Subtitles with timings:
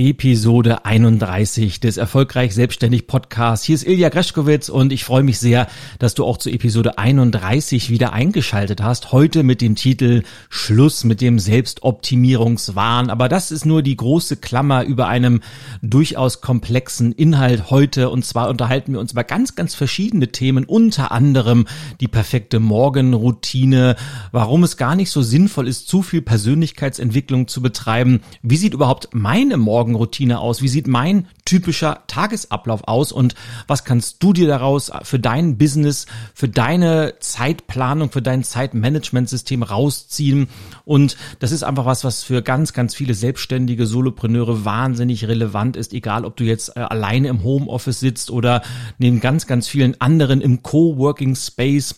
[0.00, 3.66] Episode 31 des Erfolgreich Selbstständig Podcasts.
[3.66, 5.66] Hier ist Ilja Greschkowitz und ich freue mich sehr,
[5.98, 9.12] dass du auch zu Episode 31 wieder eingeschaltet hast.
[9.12, 13.10] Heute mit dem Titel Schluss mit dem Selbstoptimierungswahn.
[13.10, 15.42] Aber das ist nur die große Klammer über einem
[15.82, 18.08] durchaus komplexen Inhalt heute.
[18.08, 21.66] Und zwar unterhalten wir uns über ganz, ganz verschiedene Themen, unter anderem
[22.00, 23.96] die perfekte Morgenroutine,
[24.32, 28.20] warum es gar nicht so sinnvoll ist, zu viel Persönlichkeitsentwicklung zu betreiben.
[28.40, 30.62] Wie sieht überhaupt meine Morgen Morgenroutine aus?
[30.62, 33.12] Wie sieht mein typischer Tagesablauf aus?
[33.12, 33.34] Und
[33.66, 40.48] was kannst du dir daraus für dein Business, für deine Zeitplanung, für dein Zeitmanagementsystem rausziehen?
[40.84, 45.92] Und das ist einfach was, was für ganz, ganz viele selbstständige Solopreneure wahnsinnig relevant ist,
[45.92, 48.62] egal ob du jetzt äh, alleine im Homeoffice sitzt oder
[48.98, 51.96] neben ganz, ganz vielen anderen im Coworking Space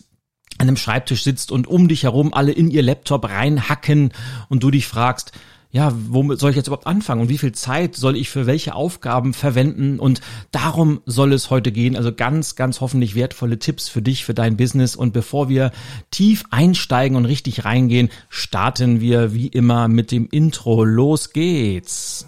[0.59, 4.11] an einem Schreibtisch sitzt und um dich herum alle in ihr Laptop reinhacken
[4.49, 5.31] und du dich fragst,
[5.73, 8.75] ja, womit soll ich jetzt überhaupt anfangen und wie viel Zeit soll ich für welche
[8.75, 11.97] Aufgaben verwenden und darum soll es heute gehen.
[11.97, 14.95] Also ganz, ganz hoffentlich wertvolle Tipps für dich, für dein Business.
[14.95, 15.71] Und bevor wir
[16.11, 20.83] tief einsteigen und richtig reingehen, starten wir wie immer mit dem Intro.
[20.83, 22.27] Los geht's.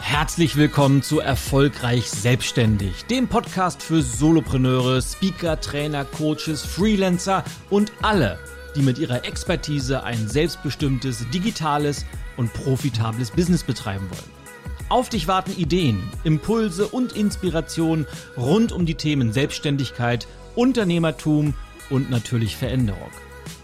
[0.00, 8.38] Herzlich willkommen zu Erfolgreich Selbstständig, dem Podcast für Solopreneure, Speaker, Trainer, Coaches, Freelancer und alle
[8.74, 12.04] die mit ihrer Expertise ein selbstbestimmtes, digitales
[12.36, 14.42] und profitables Business betreiben wollen.
[14.88, 18.06] Auf dich warten Ideen, Impulse und Inspiration
[18.36, 21.54] rund um die Themen Selbstständigkeit, Unternehmertum
[21.88, 23.10] und natürlich Veränderung.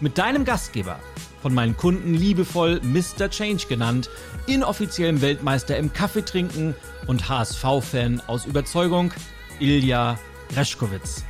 [0.01, 0.99] Mit deinem Gastgeber,
[1.41, 3.29] von meinen Kunden liebevoll Mr.
[3.29, 4.09] Change genannt,
[4.47, 6.75] inoffiziellem Weltmeister im Kaffeetrinken
[7.07, 9.13] und HSV-Fan aus Überzeugung,
[9.59, 10.19] Ilja
[10.55, 11.23] Reschkowitz.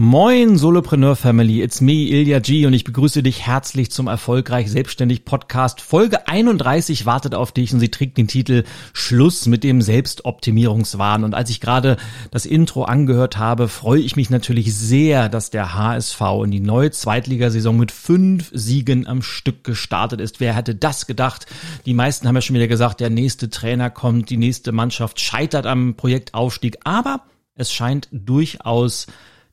[0.00, 5.24] Moin Solopreneur Family, it's me Ilya G und ich begrüße dich herzlich zum Erfolgreich Selbstständig
[5.24, 5.80] Podcast.
[5.80, 11.24] Folge 31 wartet auf dich und sie trägt den Titel Schluss mit dem Selbstoptimierungswahn.
[11.24, 11.96] Und als ich gerade
[12.30, 16.92] das Intro angehört habe, freue ich mich natürlich sehr, dass der HSV in die neue
[16.92, 20.38] Zweitligasaison mit fünf Siegen am Stück gestartet ist.
[20.38, 21.46] Wer hätte das gedacht?
[21.86, 25.66] Die meisten haben ja schon wieder gesagt, der nächste Trainer kommt, die nächste Mannschaft scheitert
[25.66, 27.22] am Projektaufstieg, aber
[27.56, 29.08] es scheint durchaus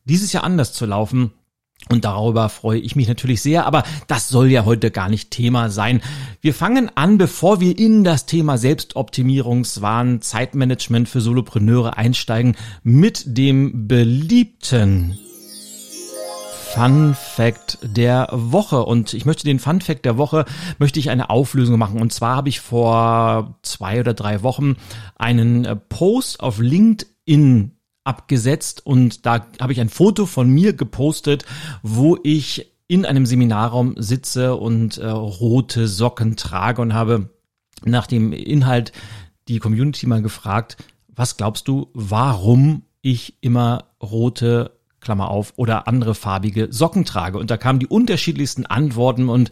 [0.05, 1.31] dieses Jahr anders zu laufen.
[1.89, 5.69] Und darüber freue ich mich natürlich sehr, aber das soll ja heute gar nicht Thema
[5.69, 6.01] sein.
[6.41, 13.87] Wir fangen an, bevor wir in das Thema Selbstoptimierungswahn, Zeitmanagement für Solopreneure einsteigen, mit dem
[13.87, 15.19] beliebten
[16.73, 18.83] Fun Fact der Woche.
[18.83, 20.45] Und ich möchte den Fun Fact der Woche,
[20.79, 22.01] möchte ich eine Auflösung machen.
[22.01, 24.75] Und zwar habe ich vor zwei oder drei Wochen
[25.15, 27.74] einen Post auf LinkedIn
[28.05, 31.45] abgesetzt und da habe ich ein Foto von mir gepostet,
[31.83, 37.29] wo ich in einem Seminarraum sitze und äh, rote Socken trage und habe
[37.83, 38.91] nach dem Inhalt
[39.47, 40.77] die Community mal gefragt,
[41.07, 44.74] was glaubst du, warum ich immer rote
[45.05, 47.37] Klammer auf, oder andere farbige Socken trage.
[47.37, 49.49] Und da kamen die unterschiedlichsten Antworten und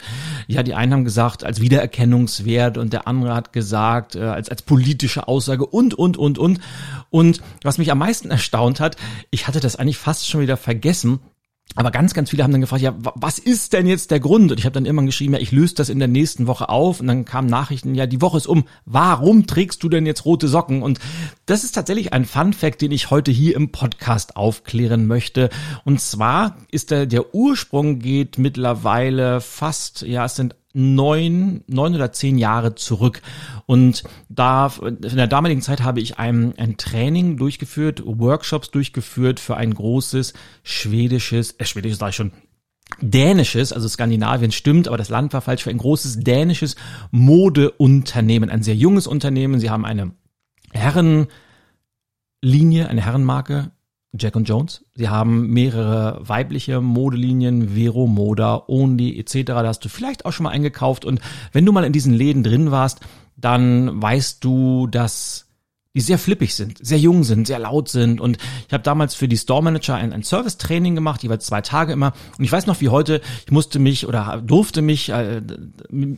[0.48, 4.62] ja, die einen haben gesagt, als Wiedererkennungswert und der andere hat gesagt, äh, als, als
[4.62, 6.60] politische Aussage und, und, und, und.
[7.08, 8.96] Und was mich am meisten erstaunt hat,
[9.30, 11.20] ich hatte das eigentlich fast schon wieder vergessen,
[11.76, 14.52] aber ganz, ganz viele haben dann gefragt, ja, was ist denn jetzt der Grund?
[14.52, 17.00] Und ich habe dann immer geschrieben, ja, ich löse das in der nächsten Woche auf.
[17.00, 18.64] Und dann kamen Nachrichten, ja, die Woche ist um.
[18.84, 20.82] Warum trägst du denn jetzt rote Socken?
[20.82, 21.00] Und
[21.46, 25.50] das ist tatsächlich ein Fun Fact, den ich heute hier im Podcast aufklären möchte.
[25.84, 32.12] Und zwar ist der, der Ursprung geht mittlerweile fast, ja, es sind neun, neun oder
[32.12, 33.22] zehn Jahre zurück.
[33.64, 39.56] Und da, in der damaligen Zeit habe ich ein, ein Training durchgeführt, Workshops durchgeführt für
[39.56, 42.32] ein großes schwedisches, äh, schwedisches sage ich schon,
[43.00, 46.76] dänisches, also Skandinavien stimmt, aber das Land war falsch, für ein großes dänisches
[47.12, 49.60] Modeunternehmen, ein sehr junges Unternehmen.
[49.60, 50.12] Sie haben eine
[50.72, 51.28] Herrenlinie,
[52.88, 53.70] eine Herrenmarke,
[54.18, 54.84] Jack und Jones.
[54.94, 59.42] Sie haben mehrere weibliche Modelinien, Vero, Moda, Only etc.
[59.46, 61.04] Da hast du vielleicht auch schon mal eingekauft.
[61.04, 61.20] Und
[61.52, 63.00] wenn du mal in diesen Läden drin warst,
[63.36, 65.46] dann weißt du, dass
[65.94, 68.20] die sehr flippig sind, sehr jung sind, sehr laut sind.
[68.20, 71.92] Und ich habe damals für die Store Manager ein, ein Service-Training gemacht, jeweils zwei Tage
[71.92, 72.12] immer.
[72.36, 75.40] Und ich weiß noch wie heute, ich musste mich oder durfte mich äh,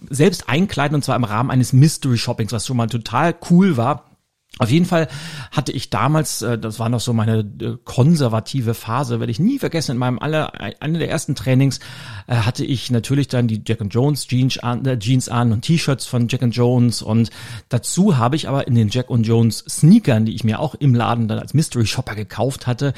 [0.09, 4.16] selbst einkleiden und zwar im Rahmen eines Mystery Shoppings, was schon mal total cool war
[4.59, 5.09] Auf jeden Fall
[5.51, 9.59] hatte ich damals, äh, das war noch so meine äh, konservative Phase, werde ich nie
[9.59, 11.79] vergessen, in meinem aller, einer der ersten Trainings
[12.27, 16.07] äh, hatte ich natürlich dann die Jack and Jones Jeans an, Jeans an und T-Shirts
[16.07, 17.29] von Jack and Jones und
[17.69, 20.95] dazu habe ich aber in den Jack and Jones Sneakern, die ich mir auch im
[20.95, 22.95] Laden dann als Mystery Shopper gekauft hatte,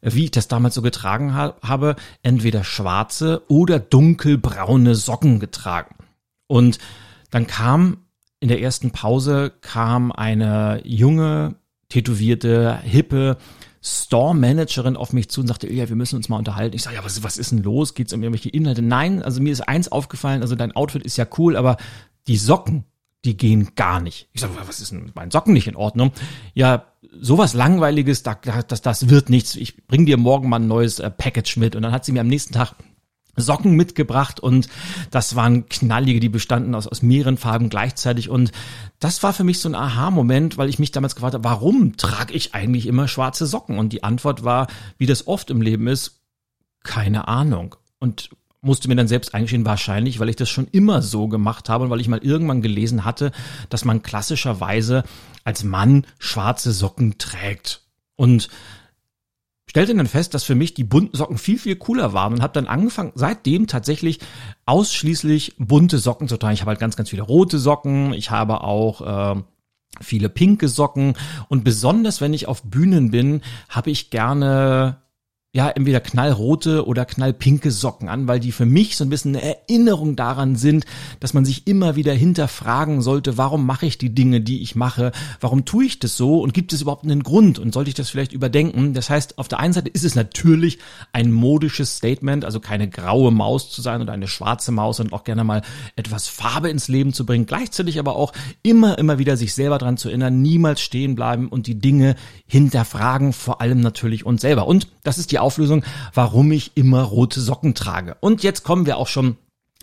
[0.00, 5.94] wie ich das damals so getragen habe, entweder schwarze oder dunkelbraune Socken getragen.
[6.48, 6.78] Und
[7.30, 7.98] dann kam
[8.42, 11.54] in der ersten Pause kam eine junge,
[11.88, 13.36] tätowierte, hippe
[13.80, 16.74] Store-Managerin auf mich zu und sagte, ja, wir müssen uns mal unterhalten.
[16.74, 17.94] Ich sage, ja, was, was ist denn los?
[17.94, 18.82] Geht es um irgendwelche Inhalte?
[18.82, 21.76] Nein, also mir ist eins aufgefallen, also dein Outfit ist ja cool, aber
[22.26, 22.84] die Socken,
[23.24, 24.28] die gehen gar nicht.
[24.32, 26.10] Ich sage, was ist denn mit meinen Socken nicht in Ordnung?
[26.52, 26.86] Ja,
[27.20, 29.54] sowas Langweiliges, das, das, das wird nichts.
[29.54, 31.76] Ich bring dir morgen mal ein neues äh, Package mit.
[31.76, 32.74] Und dann hat sie mir am nächsten Tag
[33.36, 34.68] Socken mitgebracht und
[35.10, 38.52] das waren knallige, die bestanden aus, aus mehreren Farben gleichzeitig und
[39.00, 42.34] das war für mich so ein Aha-Moment, weil ich mich damals gefragt habe, warum trage
[42.34, 43.78] ich eigentlich immer schwarze Socken?
[43.78, 44.68] Und die Antwort war,
[44.98, 46.20] wie das oft im Leben ist,
[46.84, 47.74] keine Ahnung.
[47.98, 48.30] Und
[48.60, 51.90] musste mir dann selbst eingestehen, wahrscheinlich, weil ich das schon immer so gemacht habe und
[51.90, 53.32] weil ich mal irgendwann gelesen hatte,
[53.68, 55.02] dass man klassischerweise
[55.44, 57.82] als Mann schwarze Socken trägt.
[58.14, 58.48] Und
[59.66, 62.52] stellte dann fest, dass für mich die bunten Socken viel, viel cooler waren und habe
[62.52, 64.20] dann angefangen, seitdem tatsächlich
[64.66, 66.54] ausschließlich bunte Socken zu tragen.
[66.54, 69.42] Ich habe halt ganz, ganz viele rote Socken, ich habe auch äh,
[70.00, 71.14] viele pinke Socken
[71.48, 75.02] und besonders wenn ich auf Bühnen bin, habe ich gerne
[75.54, 79.44] ja, entweder knallrote oder knallpinke Socken an, weil die für mich so ein bisschen eine
[79.44, 80.86] Erinnerung daran sind,
[81.20, 85.12] dass man sich immer wieder hinterfragen sollte, warum mache ich die Dinge, die ich mache,
[85.42, 88.08] warum tue ich das so und gibt es überhaupt einen Grund und sollte ich das
[88.08, 88.94] vielleicht überdenken?
[88.94, 90.78] Das heißt, auf der einen Seite ist es natürlich
[91.12, 95.24] ein modisches Statement, also keine graue Maus zu sein oder eine schwarze Maus und auch
[95.24, 95.60] gerne mal
[95.96, 98.32] etwas Farbe ins Leben zu bringen, gleichzeitig aber auch
[98.62, 102.14] immer, immer wieder sich selber dran zu erinnern, niemals stehen bleiben und die Dinge
[102.46, 104.66] hinterfragen, vor allem natürlich uns selber.
[104.66, 105.84] Und das ist die Auflösung,
[106.14, 108.16] warum ich immer rote Socken trage.
[108.20, 109.36] Und jetzt kommen wir auch schon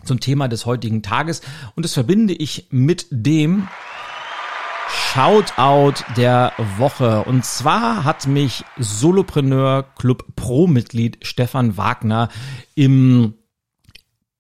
[0.04, 1.42] zum Thema des heutigen Tages
[1.76, 3.68] und das verbinde ich mit dem
[4.90, 7.24] Shoutout der Woche.
[7.24, 12.30] Und zwar hat mich Solopreneur Club Pro Mitglied Stefan Wagner
[12.76, 13.36] im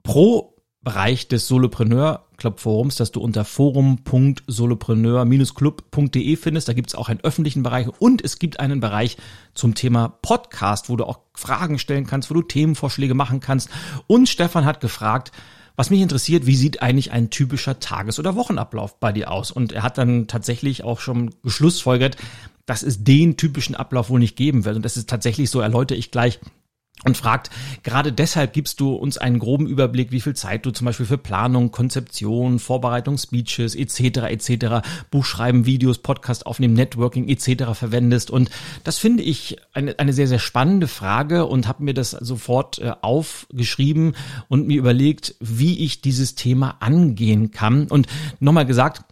[0.04, 6.68] Pro Bereich des Solopreneur Club Forums, das du unter forum.solopreneur-club.de findest.
[6.68, 9.18] Da gibt es auch einen öffentlichen Bereich und es gibt einen Bereich
[9.53, 13.69] zum Thema Podcast, wo du auch Fragen stellen kannst, wo du Themenvorschläge machen kannst.
[14.07, 15.31] Und Stefan hat gefragt,
[15.75, 19.51] was mich interessiert, wie sieht eigentlich ein typischer Tages- oder Wochenablauf bei dir aus?
[19.51, 22.18] Und er hat dann tatsächlich auch schon geschlussfolgert,
[22.65, 24.75] dass es den typischen Ablauf wohl nicht geben wird.
[24.75, 26.39] Und das ist tatsächlich so, erläutere ich gleich
[27.06, 27.50] und fragt,
[27.84, 31.18] gerade deshalb gibst du uns einen groben Überblick, wie viel Zeit du zum Beispiel für
[31.18, 34.30] Planung, Konzeption, Vorbereitung, Speeches etc.
[34.30, 37.74] etc., Buchschreiben, Videos, Podcast aufnehmen, Networking etc.
[37.74, 38.31] verwendest.
[38.31, 38.50] Und
[38.84, 42.92] das finde ich eine, eine sehr, sehr spannende Frage und habe mir das sofort äh,
[43.02, 44.16] aufgeschrieben
[44.50, 47.88] und mir überlegt, wie ich dieses Thema angehen kann.
[47.88, 48.07] Und
[48.40, 49.04] nochmal gesagt,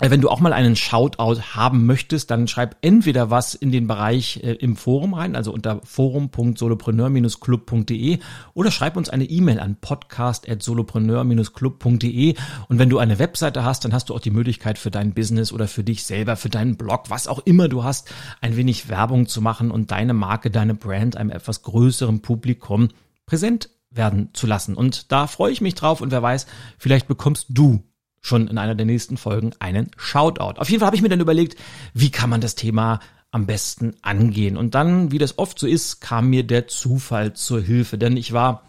[0.00, 4.42] wenn du auch mal einen Shoutout haben möchtest, dann schreib entweder was in den Bereich
[4.42, 8.18] äh, im Forum rein, also unter forum.solopreneur-club.de
[8.52, 12.34] oder schreib uns eine E-Mail an podcast.solopreneur-club.de
[12.68, 15.50] und wenn du eine Webseite hast, dann hast du auch die Möglichkeit für dein Business
[15.50, 18.12] oder für dich selber, für deinen Blog, was auch immer du hast,
[18.42, 22.88] ein wenig Werbung zu machen und deine Marke, deine Brand einem etwas größeren Publikum
[23.24, 24.74] präsent werden zu lassen.
[24.74, 26.46] Und da freue ich mich drauf und wer weiß,
[26.78, 27.82] vielleicht bekommst du
[28.26, 30.58] schon in einer der nächsten Folgen einen Shoutout.
[30.60, 31.56] Auf jeden Fall habe ich mir dann überlegt,
[31.94, 33.00] wie kann man das Thema
[33.30, 34.56] am besten angehen.
[34.56, 38.32] Und dann, wie das oft so ist, kam mir der Zufall zur Hilfe, denn ich
[38.32, 38.62] war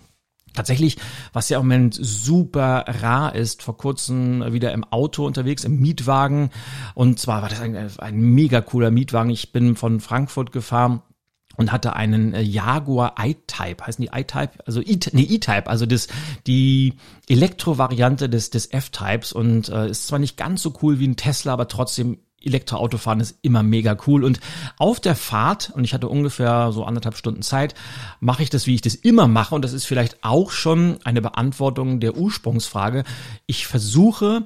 [0.54, 0.98] Tatsächlich,
[1.34, 6.50] was ja im Moment super rar ist, vor kurzem wieder im Auto unterwegs, im Mietwagen.
[6.96, 9.30] Und zwar war das ein, ein mega cooler Mietwagen.
[9.30, 11.04] Ich bin von Frankfurt gefahren
[11.58, 16.08] und hatte einen äh, Jaguar i-Type, heißen die i-Type, also e, nee, E-Type, also das
[16.46, 16.94] die
[17.28, 19.34] Elektro-Variante des des F-Types.
[19.34, 23.40] Und äh, ist zwar nicht ganz so cool wie ein Tesla, aber trotzdem Elektroautofahren ist
[23.42, 24.24] immer mega cool.
[24.24, 24.40] Und
[24.78, 27.74] auf der Fahrt und ich hatte ungefähr so anderthalb Stunden Zeit,
[28.20, 29.56] mache ich das, wie ich das immer mache.
[29.56, 33.04] Und das ist vielleicht auch schon eine Beantwortung der Ursprungsfrage.
[33.48, 34.46] Ich versuche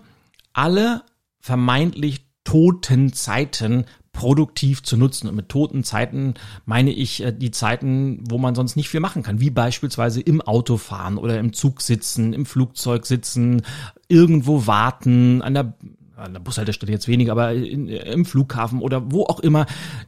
[0.54, 1.04] alle
[1.42, 5.28] vermeintlich toten Zeiten produktiv zu nutzen.
[5.28, 6.34] Und mit toten Zeiten
[6.66, 10.42] meine ich äh, die Zeiten, wo man sonst nicht viel machen kann, wie beispielsweise im
[10.42, 13.64] Auto fahren oder im Zug sitzen, im Flugzeug sitzen,
[14.08, 15.74] irgendwo warten, an der
[16.16, 19.66] an der Bushaltestelle jetzt weniger, aber in, im Flughafen oder wo auch immer,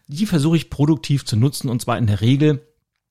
[0.08, 2.62] die versuche ich produktiv zu nutzen und zwar in der Regel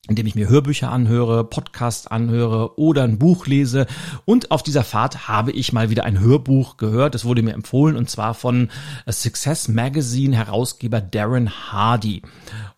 [0.08, 3.86] indem ich mir Hörbücher anhöre, Podcasts anhöre oder ein Buch lese.
[4.24, 7.14] Und auf dieser Fahrt habe ich mal wieder ein Hörbuch gehört.
[7.14, 8.70] Es wurde mir empfohlen und zwar von
[9.08, 12.22] Success Magazine Herausgeber Darren Hardy.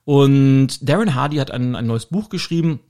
[0.04, 2.80] Und Darren Hardy hat ein, ein neues Buch geschrieben,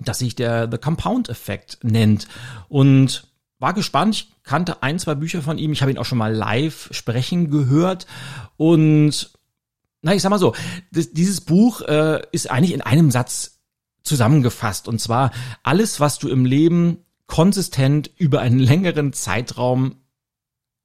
[0.00, 2.28] das sich der The Compound Effect nennt.
[2.68, 4.14] Und war gespannt.
[4.14, 5.72] Ich kannte ein, zwei Bücher von ihm.
[5.72, 8.06] Ich habe ihn auch schon mal live sprechen gehört.
[8.56, 9.32] Und
[10.00, 10.54] na, ich sag mal so,
[10.90, 13.61] das, dieses Buch äh, ist eigentlich in einem Satz
[14.02, 14.88] zusammengefasst.
[14.88, 15.30] Und zwar
[15.62, 19.96] alles, was du im Leben konsistent über einen längeren Zeitraum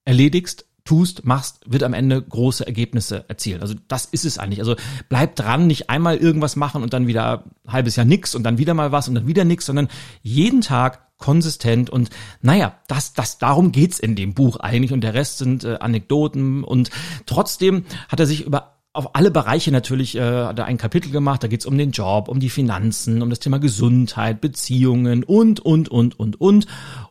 [0.05, 3.62] erledigst, tust, machst, wird am Ende große Ergebnisse erzielen.
[3.62, 4.59] Also das ist es eigentlich.
[4.59, 4.77] Also
[5.09, 8.74] bleib dran, nicht einmal irgendwas machen und dann wieder halbes Jahr nix und dann wieder
[8.74, 9.89] mal was und dann wieder nix, sondern
[10.21, 12.09] jeden Tag konsistent und
[12.41, 16.63] naja, das, das, darum geht's in dem Buch eigentlich und der Rest sind äh, Anekdoten
[16.63, 16.89] und
[17.25, 21.44] trotzdem hat er sich über auf alle Bereiche natürlich äh, er ein Kapitel gemacht.
[21.44, 25.88] Da geht's um den Job, um die Finanzen, um das Thema Gesundheit, Beziehungen und, und,
[25.89, 26.66] und, und, und.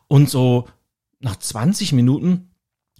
[0.09, 0.67] Und so
[1.21, 2.51] nach 20 Minuten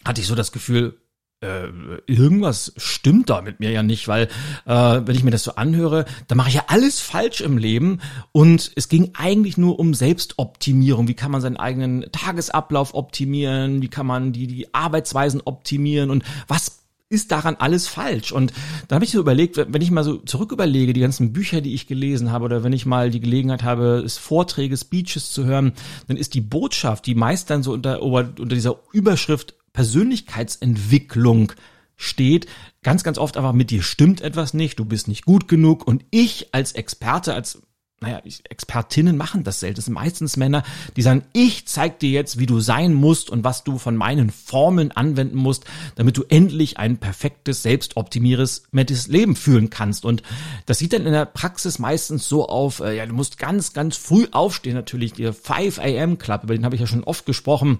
[0.06, 1.01] hatte ich so das Gefühl,
[1.41, 1.67] äh,
[2.08, 4.29] irgendwas stimmt da mit mir ja nicht, weil
[4.65, 8.00] äh, wenn ich mir das so anhöre, dann mache ich ja alles falsch im Leben
[8.32, 11.10] und es ging eigentlich nur um Selbstoptimierung.
[11.10, 13.82] Wie kann man seinen eigenen Tagesablauf optimieren?
[13.82, 18.31] Wie kann man die die Arbeitsweisen optimieren und was ist daran alles falsch?
[18.31, 18.53] Und
[18.87, 21.73] da habe ich so überlegt, wenn ich mal so zurück überlege, die ganzen Bücher, die
[21.73, 25.73] ich gelesen habe, oder wenn ich mal die Gelegenheit habe, Vorträge, Speeches zu hören,
[26.07, 31.53] dann ist die Botschaft, die meist dann so unter, unter dieser Überschrift Persönlichkeitsentwicklung
[31.95, 32.47] steht,
[32.83, 36.03] ganz, ganz oft einfach mit dir stimmt etwas nicht, du bist nicht gut genug und
[36.09, 37.61] ich als Experte, als
[37.99, 39.77] naja, Expertinnen machen das selten.
[39.77, 40.63] Das sind meistens Männer,
[40.95, 44.29] die sagen, ich zeig dir jetzt, wie du sein musst und was du von meinen
[44.29, 50.05] Formeln anwenden musst, damit du endlich ein perfektes, selbstoptimierendes Leben führen kannst.
[50.05, 50.21] Und
[50.67, 53.97] das sieht dann in der Praxis meistens so auf, äh, ja, du musst ganz, ganz
[53.97, 57.79] früh aufstehen, natürlich, der 5 AM Club, über den habe ich ja schon oft gesprochen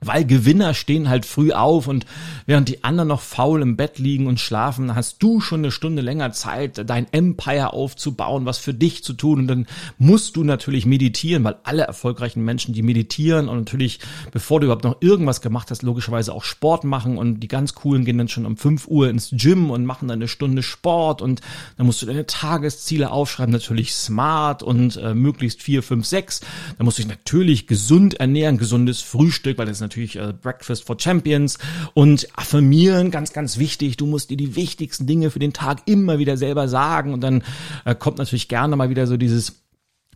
[0.00, 2.04] weil Gewinner stehen halt früh auf und
[2.44, 6.02] während die anderen noch faul im Bett liegen und schlafen, hast du schon eine Stunde
[6.02, 9.40] länger Zeit, dein Empire aufzubauen, was für dich zu tun.
[9.40, 14.00] Und dann musst du natürlich meditieren, weil alle erfolgreichen Menschen, die meditieren und natürlich,
[14.32, 17.16] bevor du überhaupt noch irgendwas gemacht hast, logischerweise auch Sport machen.
[17.16, 20.18] Und die ganz coolen gehen dann schon um 5 Uhr ins Gym und machen dann
[20.18, 21.22] eine Stunde Sport.
[21.22, 21.40] Und
[21.78, 26.40] dann musst du deine Tagesziele aufschreiben, natürlich smart und äh, möglichst 4, 5, 6.
[26.76, 30.96] Dann musst du dich natürlich gesund ernähren, gesundes Frühstück, weil das natürlich äh, Breakfast for
[30.98, 31.58] Champions
[31.94, 33.96] und affirmieren, ganz, ganz wichtig.
[33.96, 37.42] Du musst dir die wichtigsten Dinge für den Tag immer wieder selber sagen und dann
[37.84, 39.62] äh, kommt natürlich gerne mal wieder so dieses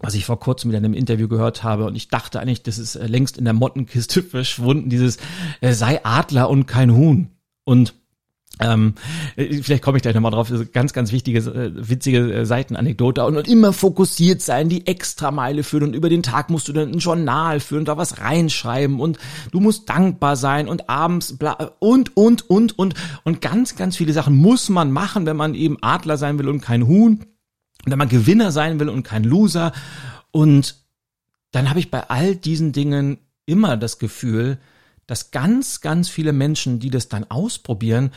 [0.02, 2.78] was ich vor kurzem wieder in einem Interview gehört habe und ich dachte eigentlich, das
[2.78, 5.18] ist äh, längst in der Mottenkiste verschwunden, dieses
[5.60, 7.28] äh, sei Adler und kein Huhn.
[7.64, 7.94] Und
[8.60, 8.94] ähm,
[9.36, 10.52] vielleicht komme ich gleich nochmal drauf.
[10.72, 13.24] Ganz, ganz wichtige, äh, witzige äh, Seitenanekdote.
[13.24, 15.84] Und, und immer fokussiert sein, die Extrameile führen.
[15.84, 19.00] Und über den Tag musst du dann ein Journal führen, da was reinschreiben.
[19.00, 19.18] Und
[19.50, 22.94] du musst dankbar sein und abends bla und, und, und, und.
[23.24, 26.60] Und ganz, ganz viele Sachen muss man machen, wenn man eben Adler sein will und
[26.60, 27.24] kein Huhn.
[27.86, 29.72] Wenn man Gewinner sein will und kein Loser.
[30.32, 30.76] Und
[31.50, 34.58] dann habe ich bei all diesen Dingen immer das Gefühl,
[35.06, 38.12] dass ganz, ganz viele Menschen, die das dann ausprobieren,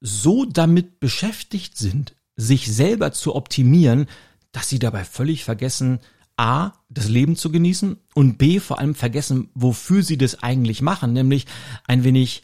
[0.00, 4.06] so damit beschäftigt sind, sich selber zu optimieren,
[4.52, 6.00] dass sie dabei völlig vergessen,
[6.36, 11.12] A, das Leben zu genießen und B, vor allem vergessen, wofür sie das eigentlich machen,
[11.12, 11.46] nämlich
[11.86, 12.42] ein wenig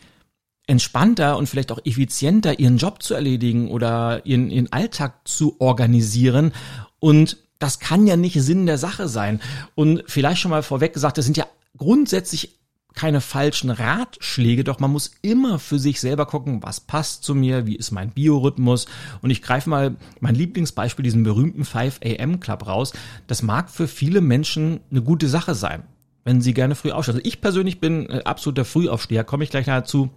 [0.67, 6.53] entspannter und vielleicht auch effizienter ihren Job zu erledigen oder ihren, ihren Alltag zu organisieren
[6.99, 9.41] und das kann ja nicht Sinn der Sache sein.
[9.75, 11.47] Und vielleicht schon mal vorweg gesagt, das sind ja
[11.77, 12.59] grundsätzlich
[12.95, 17.67] keine falschen Ratschläge, doch man muss immer für sich selber gucken, was passt zu mir,
[17.67, 18.87] wie ist mein Biorhythmus.
[19.21, 22.93] Und ich greife mal mein Lieblingsbeispiel, diesen berühmten 5 AM Club raus.
[23.27, 25.83] Das mag für viele Menschen eine gute Sache sein,
[26.25, 27.17] wenn sie gerne früh aufstehen.
[27.17, 30.11] Also ich persönlich bin äh, absoluter Frühaufsteher, komme ich gleich dazu.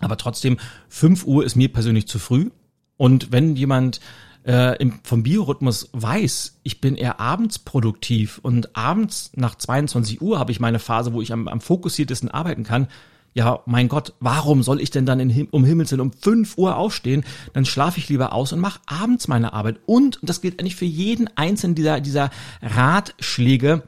[0.00, 0.56] Aber trotzdem,
[0.88, 2.50] 5 Uhr ist mir persönlich zu früh.
[2.96, 4.00] Und wenn jemand
[4.46, 10.38] äh, im, vom Biorhythmus weiß, ich bin eher abends produktiv und abends nach 22 Uhr
[10.38, 12.88] habe ich meine Phase, wo ich am, am fokussiertesten arbeiten kann,
[13.34, 16.76] ja, mein Gott, warum soll ich denn dann in, um Himmels Willen um 5 Uhr
[16.76, 17.24] aufstehen?
[17.52, 19.80] Dann schlafe ich lieber aus und mache abends meine Arbeit.
[19.86, 22.30] Und, und das gilt eigentlich für jeden einzelnen dieser, dieser
[22.62, 23.82] Ratschläge,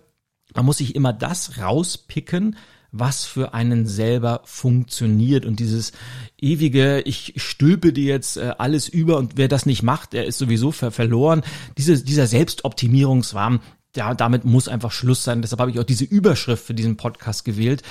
[0.55, 2.57] man muss sich immer das rauspicken,
[2.93, 5.93] was für einen selber funktioniert und dieses
[6.39, 10.39] ewige, ich stülpe dir jetzt äh, alles über und wer das nicht macht, der ist
[10.39, 11.43] sowieso ver verloren.
[11.77, 13.61] Diese, dieser Selbstoptimierungswahn,
[13.97, 15.43] ja, damit muss einfach Schluss sein.
[15.43, 17.83] Deshalb habe ich auch diese Überschrift für diesen Podcast gewählt.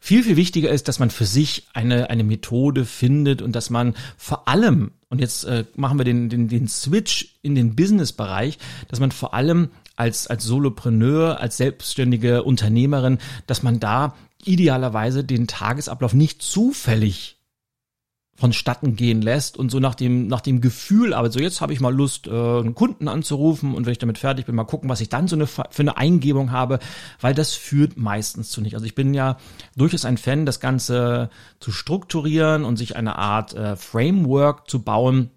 [0.00, 3.94] Viel, viel wichtiger ist, dass man für sich eine, eine Methode findet und dass man
[4.16, 8.56] vor allem und jetzt äh, machen wir den, den, den Switch in den Business-Bereich,
[8.88, 14.14] dass man vor allem als, als Solopreneur, als selbstständige Unternehmerin, dass man da
[14.44, 17.38] idealerweise den Tagesablauf nicht zufällig
[18.34, 21.80] vonstatten gehen lässt und so nach dem nach dem Gefühl, aber so jetzt habe ich
[21.80, 25.00] mal Lust, äh, einen Kunden anzurufen und wenn ich damit fertig bin, mal gucken, was
[25.00, 26.78] ich dann so eine für eine Eingebung habe,
[27.20, 28.74] weil das führt meistens zu nicht.
[28.74, 29.36] Also ich bin ja
[29.76, 31.30] durchaus ein Fan, das Ganze
[31.60, 35.30] zu strukturieren und sich eine Art äh, Framework zu bauen.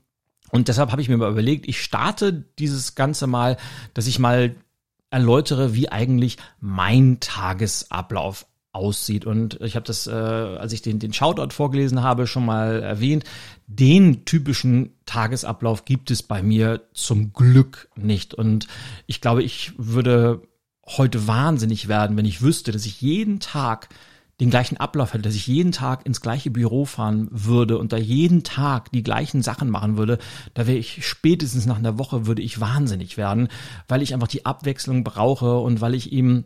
[0.49, 3.57] Und deshalb habe ich mir mal überlegt, ich starte dieses Ganze mal,
[3.93, 4.55] dass ich mal
[5.11, 9.25] erläutere, wie eigentlich mein Tagesablauf aussieht.
[9.25, 13.23] Und ich habe das, äh, als ich den, den Shoutout vorgelesen habe, schon mal erwähnt.
[13.67, 18.33] Den typischen Tagesablauf gibt es bei mir zum Glück nicht.
[18.33, 18.67] Und
[19.07, 20.41] ich glaube, ich würde
[20.85, 23.89] heute wahnsinnig werden, wenn ich wüsste, dass ich jeden Tag
[24.41, 27.97] den gleichen Ablauf hätte, dass ich jeden Tag ins gleiche Büro fahren würde und da
[27.97, 30.19] jeden Tag die gleichen Sachen machen würde,
[30.53, 33.47] da wäre ich spätestens nach einer Woche würde ich wahnsinnig werden,
[33.87, 36.43] weil ich einfach die Abwechslung brauche und weil ich ihm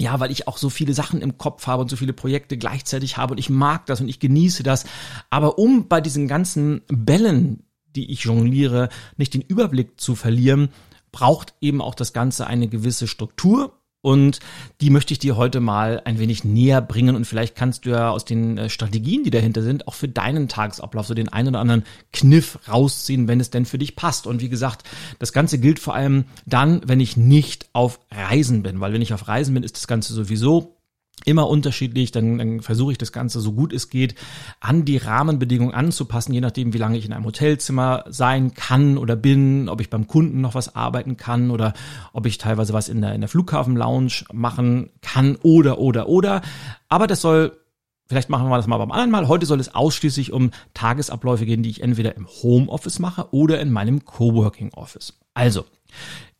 [0.00, 3.18] ja, weil ich auch so viele Sachen im Kopf habe und so viele Projekte gleichzeitig
[3.18, 4.86] habe und ich mag das und ich genieße das.
[5.28, 7.64] Aber um bei diesen ganzen Bällen,
[7.94, 8.88] die ich jongliere,
[9.18, 10.70] nicht den Überblick zu verlieren,
[11.12, 14.40] braucht eben auch das Ganze eine gewisse Struktur und
[14.80, 18.10] die möchte ich dir heute mal ein wenig näher bringen und vielleicht kannst du ja
[18.10, 21.60] aus den äh, Strategien, die dahinter sind, auch für deinen Tagesablauf so den einen oder
[21.60, 24.26] anderen Kniff rausziehen, wenn es denn für dich passt.
[24.26, 24.88] Und wie gesagt,
[25.18, 29.12] das Ganze gilt vor allem dann, wenn ich nicht auf Reisen bin, weil wenn ich
[29.12, 30.79] auf Reisen bin, ist das Ganze sowieso
[31.26, 34.14] immer unterschiedlich, dann, dann versuche ich das Ganze so gut es geht
[34.60, 39.16] an die Rahmenbedingungen anzupassen, je nachdem, wie lange ich in einem Hotelzimmer sein kann oder
[39.16, 41.72] bin, ob ich beim Kunden noch was arbeiten kann oder
[42.12, 46.42] ob ich teilweise was in der, in der Flughafen-Lounge machen kann oder, oder, oder.
[46.88, 47.56] Aber das soll
[48.10, 49.28] Vielleicht machen wir das mal beim anderen Mal.
[49.28, 53.70] Heute soll es ausschließlich um Tagesabläufe gehen, die ich entweder im Homeoffice mache oder in
[53.70, 55.16] meinem Coworking Office.
[55.32, 55.64] Also,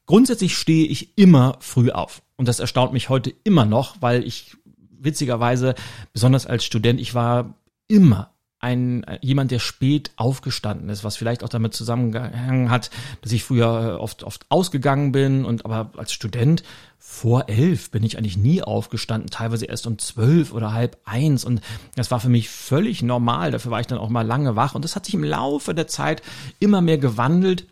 [0.04, 2.22] grundsätzlich stehe ich immer früh auf.
[2.34, 4.56] Und das erstaunt mich heute immer noch, weil ich
[5.02, 5.74] witzigerweise,
[6.12, 7.54] besonders als Student, ich war
[7.88, 8.30] immer
[8.60, 12.90] ein jemand, der spät aufgestanden ist, was vielleicht auch damit zusammengehangen hat,
[13.22, 16.62] dass ich früher oft oft ausgegangen bin und aber als Student
[16.98, 21.46] vor elf bin ich eigentlich nie aufgestanden, teilweise erst um zwölf oder halb eins.
[21.46, 21.62] Und
[21.96, 23.50] das war für mich völlig normal.
[23.50, 24.74] Dafür war ich dann auch mal lange wach.
[24.74, 26.20] Und das hat sich im Laufe der Zeit
[26.58, 27.66] immer mehr gewandelt.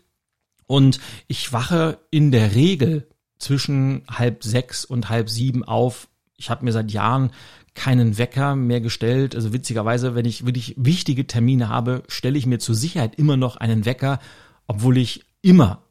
[0.65, 3.07] Und ich wache in der Regel
[3.37, 6.07] zwischen halb sechs und halb sieben auf,
[6.39, 7.31] ich habe mir seit Jahren
[7.75, 9.35] keinen Wecker mehr gestellt.
[9.35, 13.57] Also witzigerweise, wenn ich wirklich wichtige Termine habe, stelle ich mir zur Sicherheit immer noch
[13.57, 14.19] einen Wecker,
[14.67, 15.83] obwohl ich immer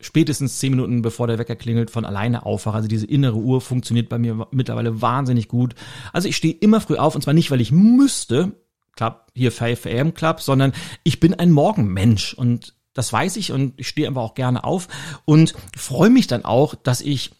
[0.00, 2.76] spätestens zehn Minuten bevor der Wecker klingelt von alleine aufwache.
[2.76, 5.74] Also diese innere Uhr funktioniert bei mir mittlerweile wahnsinnig gut.
[6.12, 8.52] Also ich stehe immer früh auf und zwar nicht, weil ich müsste,
[8.96, 10.72] Club, hier 5 AM Club, sondern
[11.04, 14.88] ich bin ein Morgenmensch und das weiß ich und ich stehe einfach auch gerne auf
[15.24, 17.32] und freue mich dann auch, dass ich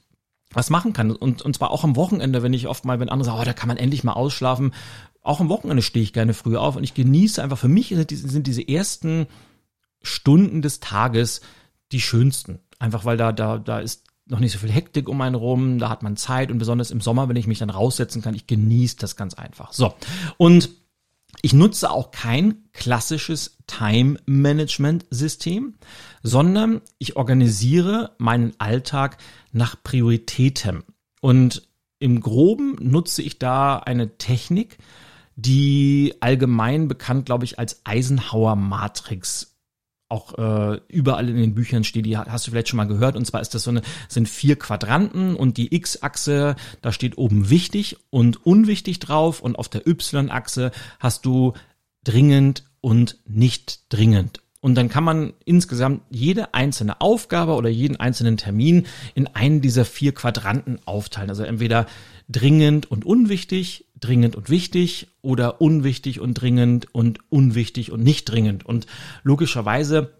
[0.56, 1.10] was machen kann.
[1.10, 3.52] Und, und zwar auch am Wochenende, wenn ich oft mal, wenn andere sagen, oh, da
[3.52, 4.72] kann man endlich mal ausschlafen.
[5.22, 8.10] Auch am Wochenende stehe ich gerne früh auf und ich genieße einfach, für mich sind
[8.10, 9.26] diese, sind diese ersten
[10.02, 11.40] Stunden des Tages
[11.92, 12.60] die schönsten.
[12.78, 15.88] Einfach weil da, da, da ist noch nicht so viel Hektik um einen rum, da
[15.88, 18.96] hat man Zeit und besonders im Sommer, wenn ich mich dann raussetzen kann, ich genieße
[18.98, 19.72] das ganz einfach.
[19.72, 19.94] So.
[20.36, 20.70] Und
[21.44, 25.74] ich nutze auch kein klassisches Time-Management-System,
[26.22, 29.18] sondern ich organisiere meinen Alltag
[29.52, 30.85] nach Prioritäten.
[31.20, 34.78] Und im Groben nutze ich da eine Technik,
[35.37, 39.53] die allgemein bekannt, glaube ich, als Eisenhower Matrix
[40.14, 43.16] auch äh, überall in den Büchern steht, die hast du vielleicht schon mal gehört.
[43.16, 47.50] Und zwar ist das so eine, sind vier Quadranten und die X-Achse, da steht oben
[47.50, 51.55] wichtig und unwichtig drauf und auf der Y-Achse hast du
[52.05, 54.43] dringend und nicht dringend.
[54.64, 59.85] Und dann kann man insgesamt jede einzelne Aufgabe oder jeden einzelnen Termin in einen dieser
[59.85, 61.29] vier Quadranten aufteilen.
[61.29, 61.85] Also entweder
[62.31, 68.64] dringend und unwichtig, dringend und wichtig oder unwichtig und dringend und unwichtig und nicht dringend.
[68.64, 68.87] Und
[69.22, 70.14] logischerweise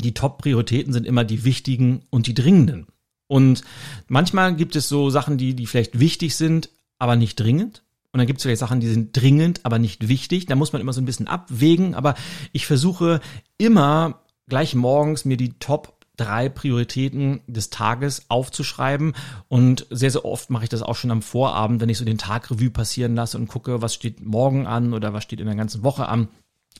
[0.00, 2.88] die Top-Prioritäten sind immer die wichtigen und die dringenden.
[3.28, 3.62] Und
[4.08, 7.84] manchmal gibt es so Sachen, die, die vielleicht wichtig sind, aber nicht dringend.
[8.14, 10.46] Und dann gibt es vielleicht Sachen, die sind dringend, aber nicht wichtig.
[10.46, 11.96] Da muss man immer so ein bisschen abwägen.
[11.96, 12.14] Aber
[12.52, 13.20] ich versuche
[13.58, 19.14] immer gleich morgens mir die Top drei Prioritäten des Tages aufzuschreiben.
[19.48, 22.16] Und sehr, sehr oft mache ich das auch schon am Vorabend, wenn ich so den
[22.16, 25.56] Tag Revue passieren lasse und gucke, was steht morgen an oder was steht in der
[25.56, 26.28] ganzen Woche an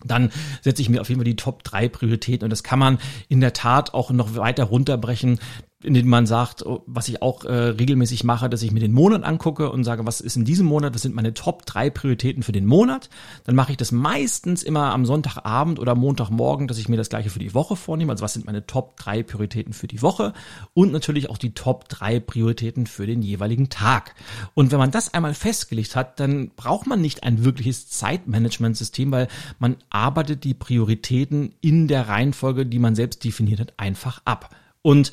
[0.05, 2.99] dann setze ich mir auf jeden Fall die Top drei Prioritäten und das kann man
[3.29, 5.39] in der Tat auch noch weiter runterbrechen
[5.85, 8.93] in denen man sagt, oh, was ich auch äh, regelmäßig mache, dass ich mir den
[8.93, 12.43] Monat angucke und sage, was ist in diesem Monat, was sind meine Top drei Prioritäten
[12.43, 13.11] für den Monat.
[13.45, 17.31] Dann mache ich das meistens immer am Sonntagabend oder Montagmorgen, dass ich mir das gleiche
[17.31, 18.13] für die Woche vornehme.
[18.13, 20.33] Also was sind meine Top drei Prioritäten für die Woche
[20.73, 24.15] und natürlich auch die Top drei Prioritäten für den jeweiligen Tag.
[24.55, 29.29] Und wenn man das einmal festgelegt hat, dann braucht man nicht ein wirkliches Zeitmanagementsystem, weil
[29.59, 34.55] man arbeitet die Prioritäten in der Reihenfolge, die man selbst definiert hat, einfach ab.
[34.83, 35.13] Und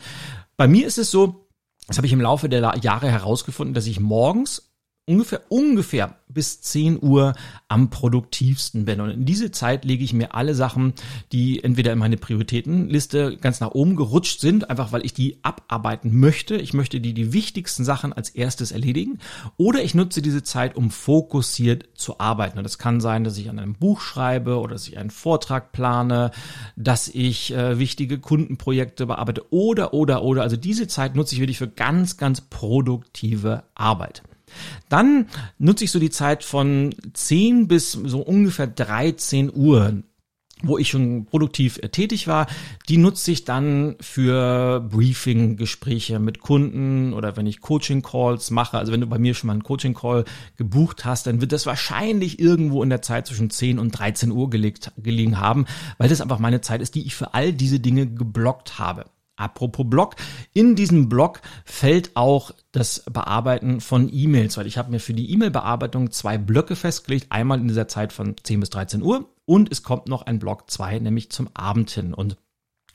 [0.62, 1.48] bei mir ist es so,
[1.88, 4.71] das habe ich im Laufe der Jahre herausgefunden, dass ich morgens
[5.12, 7.34] ungefähr, ungefähr bis 10 Uhr
[7.68, 9.02] am produktivsten bin.
[9.02, 10.94] Und in diese Zeit lege ich mir alle Sachen,
[11.32, 16.18] die entweder in meine Prioritätenliste ganz nach oben gerutscht sind, einfach weil ich die abarbeiten
[16.18, 16.56] möchte.
[16.56, 19.20] Ich möchte die, die wichtigsten Sachen als erstes erledigen.
[19.58, 22.58] Oder ich nutze diese Zeit, um fokussiert zu arbeiten.
[22.58, 25.72] Und das kann sein, dass ich an einem Buch schreibe oder dass ich einen Vortrag
[25.72, 26.32] plane,
[26.76, 30.44] dass ich äh, wichtige Kundenprojekte bearbeite oder, oder, oder.
[30.44, 34.24] Also diese Zeit nutze ich wirklich für ganz, ganz produktive Arbeit.
[34.90, 40.04] Dann nutze ich so die Zeit von 10 bis so ungefähr 13 Uhr
[40.64, 42.48] wo ich schon produktiv äh, tätig war,
[42.90, 48.78] die nutze ich dann für Briefing-Gespräche mit Kunden oder wenn ich Coaching-Calls mache.
[48.78, 50.26] Also wenn du bei mir schon mal einen Coaching-Call
[50.58, 54.50] gebucht hast, dann wird das wahrscheinlich irgendwo in der Zeit zwischen 10 und 13 Uhr
[54.50, 55.66] gelegt, gelegen haben,
[55.98, 59.06] weil das einfach meine Zeit ist, die ich für all diese Dinge geblockt habe.
[59.42, 60.16] Apropos Blog,
[60.54, 65.32] in diesem Blog fällt auch das Bearbeiten von E-Mails, weil ich habe mir für die
[65.32, 69.84] E-Mail-Bearbeitung zwei Blöcke festgelegt, einmal in dieser Zeit von 10 bis 13 Uhr und es
[69.84, 72.14] kommt noch ein Block 2, nämlich zum Abend hin.
[72.14, 72.38] Und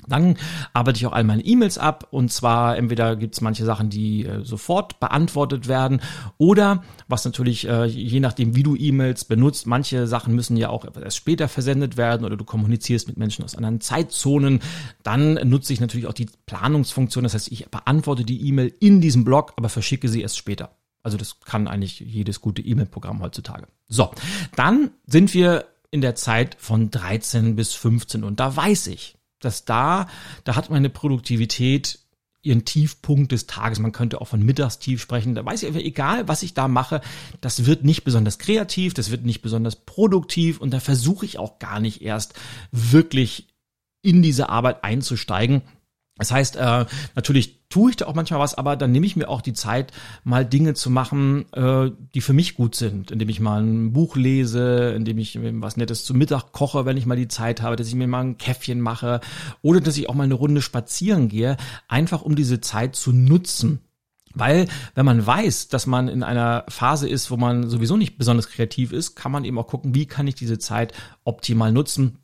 [0.07, 0.37] dann
[0.73, 4.25] arbeite ich auch all meine E-Mails ab und zwar entweder gibt es manche Sachen, die
[4.25, 6.01] äh, sofort beantwortet werden
[6.39, 10.87] oder was natürlich äh, je nachdem, wie du E-Mails benutzt, manche Sachen müssen ja auch
[10.97, 14.61] erst später versendet werden oder du kommunizierst mit Menschen aus anderen Zeitzonen.
[15.03, 19.25] Dann nutze ich natürlich auch die Planungsfunktion, das heißt, ich beantworte die E-Mail in diesem
[19.25, 20.71] Blog, aber verschicke sie erst später.
[21.03, 23.69] Also das kann eigentlich jedes gute E-Mail-Programm heutzutage.
[23.89, 24.11] So,
[24.57, 29.65] dann sind wir in der Zeit von 13 bis 15 und da weiß ich, dass
[29.65, 30.09] da,
[30.45, 32.01] da hat meine Produktivität
[32.47, 33.81] ihren Tiefpunkt des Tages.
[33.81, 35.35] Man könnte auch von Mittagstief sprechen.
[35.35, 37.01] Da weiß ich einfach, egal was ich da mache,
[37.41, 41.59] das wird nicht besonders kreativ, das wird nicht besonders produktiv und da versuche ich auch
[41.59, 42.35] gar nicht erst
[42.71, 43.49] wirklich
[44.01, 45.63] in diese Arbeit einzusteigen.
[46.19, 49.29] Das heißt, äh, natürlich tue ich da auch manchmal was, aber dann nehme ich mir
[49.29, 49.93] auch die Zeit,
[50.25, 54.17] mal Dinge zu machen, äh, die für mich gut sind, indem ich mal ein Buch
[54.17, 57.89] lese, indem ich was Nettes zu Mittag koche, wenn ich mal die Zeit habe, dass
[57.89, 59.21] ich mir mal ein Käffchen mache.
[59.61, 63.81] Oder dass ich auch mal eine Runde spazieren gehe, einfach um diese Zeit zu nutzen.
[64.33, 68.49] Weil, wenn man weiß, dass man in einer Phase ist, wo man sowieso nicht besonders
[68.49, 70.93] kreativ ist, kann man eben auch gucken, wie kann ich diese Zeit
[71.25, 72.19] optimal nutzen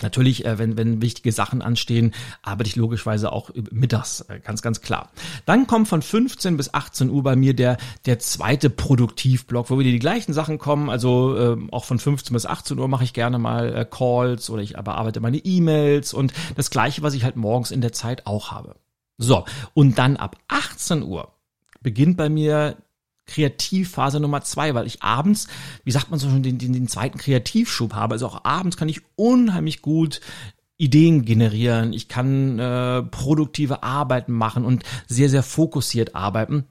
[0.00, 4.80] Natürlich, äh, wenn, wenn wichtige Sachen anstehen, arbeite ich logischerweise auch mittags, äh, ganz, ganz
[4.80, 5.10] klar.
[5.44, 7.76] Dann kommt von 15 bis 18 Uhr bei mir der,
[8.06, 10.88] der zweite Produktivblock, wo wieder die gleichen Sachen kommen.
[10.88, 14.62] Also äh, auch von 15 bis 18 Uhr mache ich gerne mal äh, Calls oder
[14.62, 18.50] ich bearbeite meine E-Mails und das gleiche, was ich halt morgens in der Zeit auch
[18.50, 18.76] habe.
[19.18, 21.32] So, und dann ab 18 Uhr
[21.80, 22.76] beginnt bei mir
[23.26, 25.48] Kreativphase Nummer zwei, weil ich abends,
[25.84, 28.14] wie sagt man so schon, den, den, den zweiten Kreativschub habe.
[28.14, 30.20] Also auch abends kann ich unheimlich gut
[30.78, 36.64] Ideen generieren, ich kann äh, produktive Arbeiten machen und sehr, sehr fokussiert arbeiten.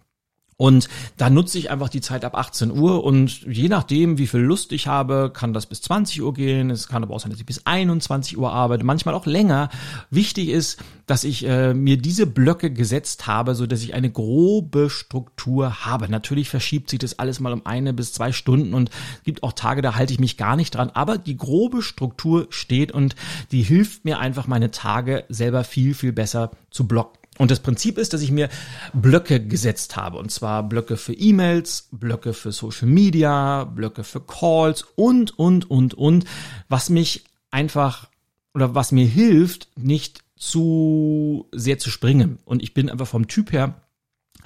[0.58, 4.42] Und da nutze ich einfach die Zeit ab 18 Uhr und je nachdem, wie viel
[4.42, 6.70] Lust ich habe, kann das bis 20 Uhr gehen.
[6.70, 9.70] Es kann aber auch sein, dass ich bis 21 Uhr arbeite, manchmal auch länger.
[10.12, 14.90] Wichtig ist, dass ich äh, mir diese Blöcke gesetzt habe, so dass ich eine grobe
[14.90, 16.10] Struktur habe.
[16.10, 18.92] Natürlich verschiebt sich das alles mal um eine bis zwei Stunden und
[19.24, 20.92] gibt auch Tage, da halte ich mich gar nicht dran.
[20.94, 23.16] Aber die grobe Struktur steht und
[23.52, 27.21] die hilft mir einfach, meine Tage selber viel, viel besser zu blocken.
[27.42, 28.50] Und das Prinzip ist, dass ich mir
[28.94, 30.20] Blöcke gesetzt habe.
[30.20, 35.96] Und zwar Blöcke für E-Mails, Blöcke für Social Media, Blöcke für Calls und, und, und,
[35.96, 36.26] und,
[36.70, 38.10] was mich einfach
[38.54, 42.38] oder was mir hilft, nicht zu sehr zu springen.
[42.46, 43.81] Und ich bin einfach vom Typ her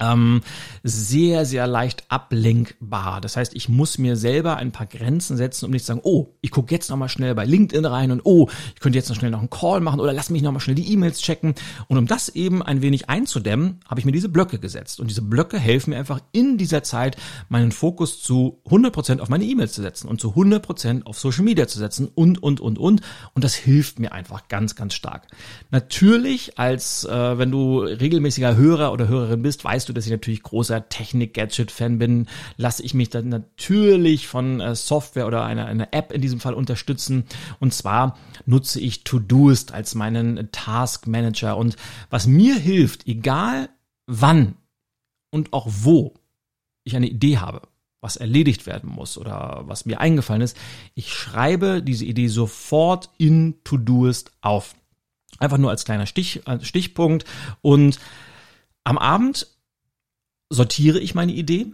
[0.00, 0.42] ähm,
[0.82, 3.20] sehr, sehr leicht ablenkbar.
[3.20, 6.34] Das heißt, ich muss mir selber ein paar Grenzen setzen, um nicht zu sagen, oh,
[6.40, 9.30] ich gucke jetzt nochmal schnell bei LinkedIn rein und oh, ich könnte jetzt noch schnell
[9.30, 11.54] noch einen Call machen oder lass mich nochmal schnell die E-Mails checken.
[11.88, 15.00] Und um das eben ein wenig einzudämmen, habe ich mir diese Blöcke gesetzt.
[15.00, 17.16] Und diese Blöcke helfen mir einfach in dieser Zeit,
[17.48, 21.66] meinen Fokus zu 100% auf meine E-Mails zu setzen und zu 100% auf Social Media
[21.66, 23.00] zu setzen und, und, und, und.
[23.34, 25.26] Und das hilft mir einfach ganz, ganz stark.
[25.70, 30.10] Natürlich, als äh, wenn du regelmäßiger Hörer oder Hörerin bist, weißt weißt du, dass ich
[30.10, 35.92] natürlich großer Technik-Gadget-Fan bin, lasse ich mich dann natürlich von äh, Software oder einer, einer
[35.92, 37.24] App in diesem Fall unterstützen.
[37.60, 41.58] Und zwar nutze ich Todoist als meinen Task Manager.
[41.58, 41.76] Und
[42.08, 43.68] was mir hilft, egal
[44.06, 44.54] wann
[45.30, 46.14] und auch wo
[46.84, 47.60] ich eine Idee habe,
[48.00, 50.56] was erledigt werden muss oder was mir eingefallen ist,
[50.94, 54.74] ich schreibe diese Idee sofort in To-Doist auf.
[55.38, 57.26] Einfach nur als kleiner Stich, Stichpunkt.
[57.60, 57.98] Und
[58.84, 59.48] am Abend
[60.50, 61.72] sortiere ich meine Idee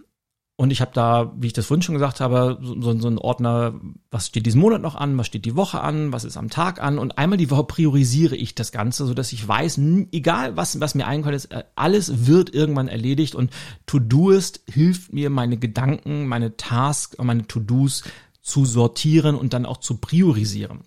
[0.57, 3.81] und ich habe da, wie ich das vorhin schon gesagt habe, so, so, einen Ordner,
[4.11, 6.81] was steht diesen Monat noch an, was steht die Woche an, was ist am Tag
[6.81, 6.99] an.
[6.99, 9.81] Und einmal die Woche priorisiere ich das Ganze, so dass ich weiß,
[10.13, 13.35] egal was, was mir eingefallen ist, äh, alles wird irgendwann erledigt.
[13.35, 13.51] Und
[13.87, 18.05] To-Doist hilft mir, meine Gedanken, meine Tasks und meine To-Dos
[18.43, 20.83] zu sortieren und dann auch zu priorisieren.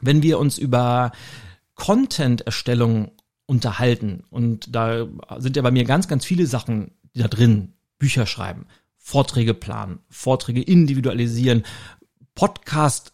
[0.00, 1.10] Wenn wir uns über
[1.74, 3.10] Content-Erstellung
[3.44, 8.66] unterhalten, und da sind ja bei mir ganz, ganz viele Sachen da drin, Bücher schreiben,
[8.96, 11.64] Vorträge planen, Vorträge individualisieren,
[12.34, 13.12] Podcast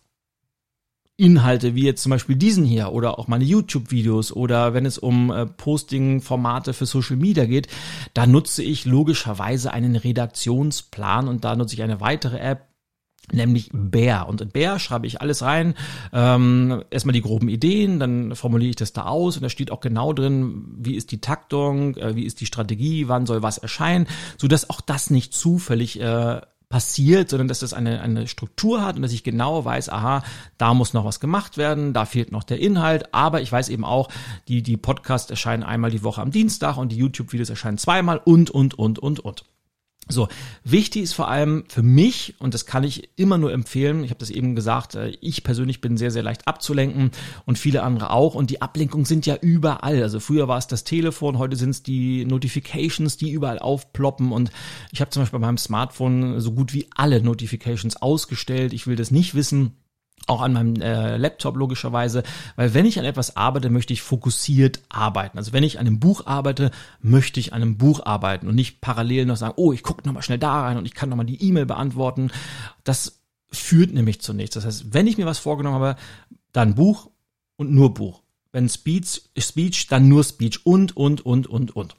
[1.19, 5.31] Inhalte wie jetzt zum Beispiel diesen hier oder auch meine YouTube-Videos oder wenn es um
[5.31, 7.69] äh, Posting-Formate für Social Media geht,
[8.13, 12.66] da nutze ich logischerweise einen Redaktionsplan und da nutze ich eine weitere App,
[13.33, 14.29] nämlich Bär.
[14.29, 15.75] Und in Bär schreibe ich alles rein.
[16.13, 19.81] Ähm, erstmal die groben Ideen, dann formuliere ich das da aus und da steht auch
[19.81, 24.07] genau drin, wie ist die Taktung, äh, wie ist die Strategie, wann soll was erscheinen,
[24.39, 28.97] so dass auch das nicht zufällig äh, passiert, sondern dass das eine, eine Struktur hat
[28.97, 30.23] und dass ich genau weiß, aha,
[30.59, 33.85] da muss noch was gemacht werden, da fehlt noch der Inhalt, aber ich weiß eben
[33.85, 34.09] auch,
[34.49, 38.51] die, die Podcasts erscheinen einmal die Woche am Dienstag und die YouTube-Videos erscheinen zweimal und,
[38.51, 39.45] und, und, und, und.
[40.09, 40.29] So,
[40.63, 44.21] wichtig ist vor allem für mich, und das kann ich immer nur empfehlen, ich habe
[44.21, 47.11] das eben gesagt, äh, ich persönlich bin sehr, sehr leicht abzulenken
[47.45, 48.37] und viele andere auch.
[48.37, 50.01] Und die Ablenkungen sind ja überall.
[50.03, 54.31] Also früher war es das Telefon, heute sind es die Notifications, die überall aufploppen.
[54.31, 54.53] Und
[54.93, 58.73] ich habe zum Beispiel bei meinem Smartphone so gut wie alle Notifications ausgestellt.
[58.73, 59.73] Ich will das nicht wissen
[60.27, 62.23] auch an meinem äh, Laptop logischerweise,
[62.57, 65.39] weil wenn ich an etwas arbeite, möchte ich fokussiert arbeiten.
[65.39, 68.81] Also wenn ich an einem Buch arbeite, möchte ich an einem Buch arbeiten und nicht
[68.81, 71.43] parallel noch sagen, oh, ich gucke nochmal schnell da rein und ich kann nochmal die
[71.43, 72.31] E-Mail beantworten.
[72.83, 73.21] Das
[73.53, 74.55] führt nämlich zu nichts.
[74.55, 75.97] Das heißt, wenn ich mir was vorgenommen habe,
[76.53, 77.11] dann Buch
[77.57, 78.23] und nur Buch.
[78.51, 81.97] Wenn Speech, Speech, dann nur Speech und, und, und, und, und.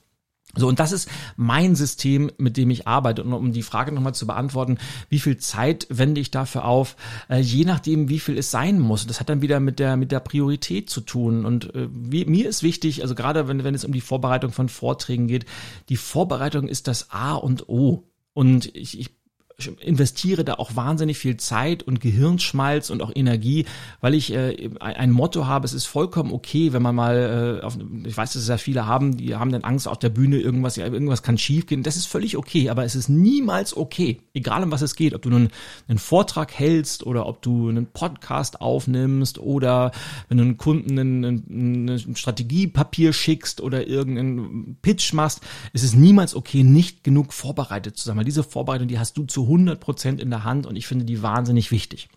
[0.58, 3.24] So, und das ist mein System, mit dem ich arbeite.
[3.24, 4.78] Und um die Frage nochmal zu beantworten,
[5.10, 6.96] wie viel Zeit wende ich dafür auf,
[7.30, 9.08] äh, je nachdem, wie viel es sein muss.
[9.08, 11.46] Das hat dann wieder mit der, mit der Priorität zu tun.
[11.46, 14.70] Und äh, wie, mir ist wichtig, also gerade wenn, wenn es um die Vorbereitung von
[14.70, 15.46] Vorträgen geht,
[15.90, 18.04] die Vorbereitung ist das A und O.
[18.34, 19.17] Und ich, ich
[19.60, 23.66] investiere da auch wahnsinnig viel Zeit und Gehirnschmalz und auch Energie,
[24.02, 27.76] weil ich äh, ein Motto habe, es ist vollkommen okay, wenn man mal, äh, auf,
[28.06, 30.76] ich weiß, dass es ja viele haben, die haben dann Angst auf der Bühne, irgendwas,
[30.76, 31.82] ja, irgendwas kann schiefgehen.
[31.82, 35.24] Das ist völlig okay, aber es ist niemals okay, egal um was es geht, ob
[35.24, 35.50] du nun
[35.88, 39.92] einen Vortrag hältst oder ob du einen Podcast aufnimmst oder
[40.30, 45.42] wenn du einen Kunden ein Strategiepapier schickst oder irgendeinen Pitch machst,
[45.74, 49.24] es ist niemals okay, nicht genug vorbereitet zu sein, weil diese Vorbereitung, die hast du
[49.24, 52.10] zu 100 Prozent in der Hand und ich finde die wahnsinnig wichtig.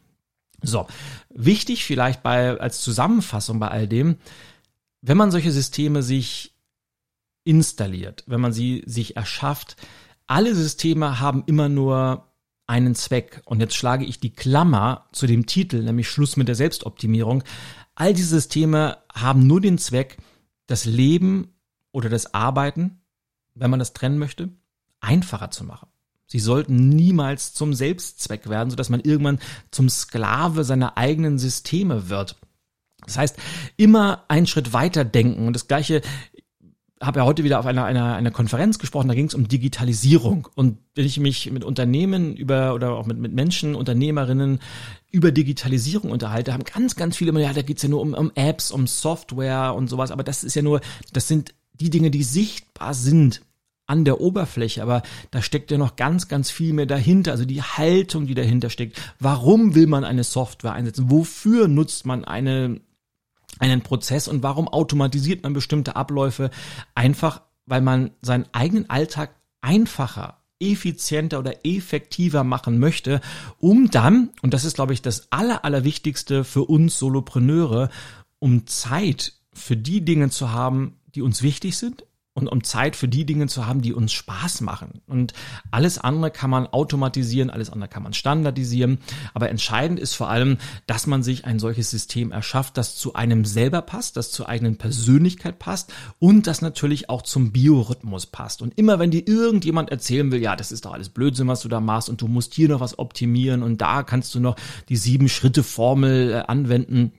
[0.63, 0.87] So,
[1.31, 4.17] wichtig vielleicht bei, als Zusammenfassung bei all dem,
[5.01, 6.55] wenn man solche Systeme sich
[7.45, 9.77] installiert, wenn man sie sich erschafft,
[10.27, 12.31] alle Systeme haben immer nur
[12.67, 13.43] einen Zweck.
[13.47, 17.43] Und jetzt schlage ich die Klammer zu dem Titel, nämlich Schluss mit der Selbstoptimierung.
[17.97, 20.19] All diese Systeme haben nur den Zweck,
[20.69, 21.53] das Leben
[21.91, 23.01] oder das Arbeiten,
[23.55, 24.51] wenn man das trennen möchte,
[25.01, 25.90] einfacher zu machen.
[26.31, 29.41] Sie sollten niemals zum Selbstzweck werden, sodass man irgendwann
[29.73, 32.37] zum Sklave seiner eigenen Systeme wird.
[33.05, 33.37] Das heißt,
[33.77, 35.49] immer einen Schritt weiter denken.
[35.49, 36.03] Und das gleiche
[37.03, 40.49] habe ja heute wieder auf einer, einer, einer Konferenz gesprochen, da ging es um Digitalisierung.
[40.55, 44.61] Und wenn ich mich mit Unternehmen über oder auch mit, mit Menschen, Unternehmerinnen
[45.11, 48.31] über Digitalisierung unterhalte, haben ganz, ganz viele immer, ja, da geht's ja nur um, um
[48.35, 50.81] Apps, um Software und sowas, aber das ist ja nur,
[51.13, 53.41] das sind die Dinge, die sichtbar sind
[53.91, 57.61] an der Oberfläche, aber da steckt ja noch ganz, ganz viel mehr dahinter, also die
[57.61, 59.01] Haltung, die dahinter steckt.
[59.19, 61.11] Warum will man eine Software einsetzen?
[61.11, 62.81] Wofür nutzt man eine,
[63.59, 66.51] einen Prozess und warum automatisiert man bestimmte Abläufe?
[66.95, 73.21] Einfach, weil man seinen eigenen Alltag einfacher effizienter oder effektiver machen möchte,
[73.59, 77.89] um dann, und das ist, glaube ich, das Aller, Allerwichtigste für uns Solopreneure,
[78.39, 82.05] um Zeit für die Dinge zu haben, die uns wichtig sind,
[82.41, 85.03] und um Zeit für die Dinge zu haben, die uns Spaß machen.
[85.07, 85.33] Und
[85.71, 88.99] alles andere kann man automatisieren, alles andere kann man standardisieren.
[89.35, 93.45] Aber entscheidend ist vor allem, dass man sich ein solches System erschafft, das zu einem
[93.45, 98.63] selber passt, das zur eigenen Persönlichkeit passt und das natürlich auch zum Biorhythmus passt.
[98.63, 101.69] Und immer wenn dir irgendjemand erzählen will, ja, das ist doch alles Blödsinn, was du
[101.69, 104.57] da machst und du musst hier noch was optimieren und da kannst du noch
[104.89, 107.13] die sieben Schritte Formel äh, anwenden,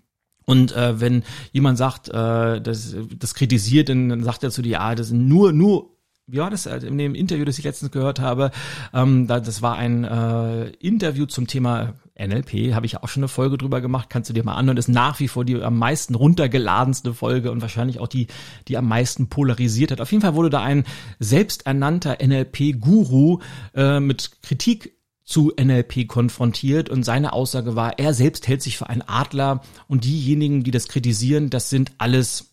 [0.52, 4.72] und äh, wenn jemand sagt, äh, das, das kritisiert, dann, dann sagt er zu dir,
[4.72, 5.92] ja, das sind nur, nur
[6.28, 8.52] wie war das in dem Interview, das ich letztens gehört habe?
[8.94, 13.58] Ähm, das war ein äh, Interview zum Thema NLP, habe ich auch schon eine Folge
[13.58, 14.76] drüber gemacht, kannst du dir mal anhören.
[14.76, 18.28] Das ist nach wie vor die am meisten runtergeladenste Folge und wahrscheinlich auch die,
[18.68, 20.02] die am meisten polarisiert hat.
[20.02, 20.84] Auf jeden Fall wurde da ein
[21.20, 23.40] selbsternannter NLP-Guru
[23.74, 24.98] äh, mit Kritik
[25.32, 30.04] zu NLP konfrontiert und seine Aussage war, er selbst hält sich für einen Adler und
[30.04, 32.52] diejenigen, die das kritisieren, das sind alles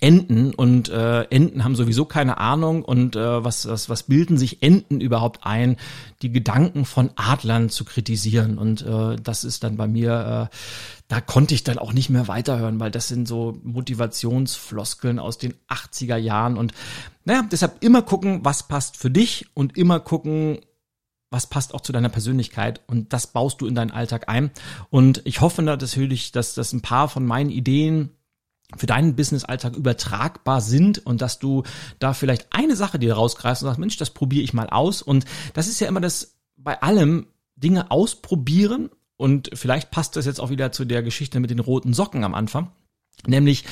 [0.00, 4.62] Enten und äh, Enten haben sowieso keine Ahnung und äh, was, was, was bilden sich
[4.62, 5.76] Enten überhaupt ein,
[6.22, 8.58] die Gedanken von Adlern zu kritisieren?
[8.58, 10.56] Und äh, das ist dann bei mir, äh,
[11.08, 15.54] da konnte ich dann auch nicht mehr weiterhören, weil das sind so Motivationsfloskeln aus den
[15.68, 16.58] 80er Jahren.
[16.58, 16.72] Und
[17.24, 20.58] naja, deshalb immer gucken, was passt für dich und immer gucken,
[21.30, 24.50] was passt auch zu deiner Persönlichkeit und das baust du in deinen Alltag ein
[24.90, 28.16] und ich hoffe natürlich, dass das ein paar von meinen Ideen
[28.74, 31.62] für deinen Business-Alltag übertragbar sind und dass du
[31.98, 35.02] da vielleicht eine Sache dir rausgreifst und sagst, Mensch, das probiere ich mal aus.
[35.02, 38.90] Und das ist ja immer das bei allem Dinge ausprobieren.
[39.16, 42.34] Und vielleicht passt das jetzt auch wieder zu der Geschichte mit den roten Socken am
[42.34, 42.72] Anfang.
[43.26, 43.64] Nämlich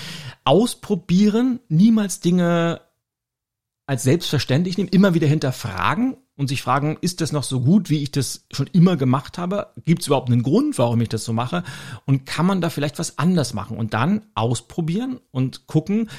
[0.44, 2.80] ausprobieren, niemals Dinge
[3.86, 8.02] als selbstverständlich nehmen, immer wieder hinterfragen und sich fragen, ist das noch so gut, wie
[8.02, 9.68] ich das schon immer gemacht habe?
[9.84, 11.62] Gibt es überhaupt einen Grund, warum ich das so mache?
[12.06, 13.76] Und kann man da vielleicht was anders machen?
[13.76, 16.10] Und dann ausprobieren und gucken,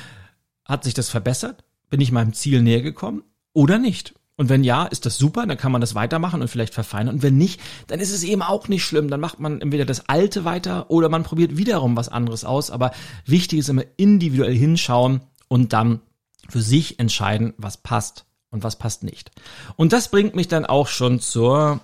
[0.63, 1.63] hat sich das verbessert?
[1.89, 3.23] Bin ich meinem Ziel näher gekommen
[3.53, 4.15] oder nicht?
[4.37, 7.15] Und wenn ja, ist das super, dann kann man das weitermachen und vielleicht verfeinern.
[7.15, 9.09] Und wenn nicht, dann ist es eben auch nicht schlimm.
[9.09, 12.69] Dann macht man entweder das Alte weiter oder man probiert wiederum was anderes aus.
[12.69, 12.91] Aber
[13.25, 16.01] wichtig ist immer individuell hinschauen und dann
[16.49, 18.25] für sich entscheiden, was passt
[18.55, 19.31] und was passt nicht.
[19.75, 21.81] Und das bringt mich dann auch schon zur,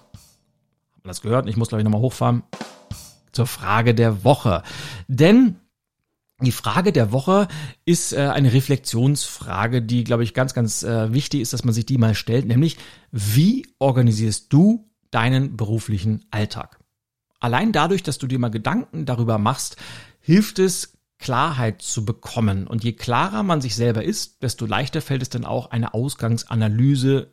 [1.03, 1.47] wir das gehört?
[1.47, 2.43] Ich muss glaube ich nochmal hochfahren,
[3.33, 4.63] zur Frage der Woche.
[5.07, 5.57] Denn
[6.39, 7.49] die Frage der Woche
[7.85, 11.85] ist äh, eine Reflexionsfrage, die, glaube ich, ganz, ganz äh, wichtig ist, dass man sich
[11.85, 12.77] die mal stellt, nämlich
[13.11, 16.79] wie organisierst du deinen beruflichen Alltag?
[17.39, 19.75] Allein dadurch, dass du dir mal Gedanken darüber machst,
[20.21, 22.67] hilft es Klarheit zu bekommen.
[22.67, 27.31] Und je klarer man sich selber ist, desto leichter fällt es dann auch, eine Ausgangsanalyse